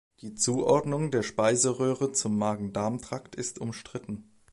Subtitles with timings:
[0.21, 4.31] Die Zuordnung der Speiseröhre zum Magen-Darm-Trakt ist umstritten.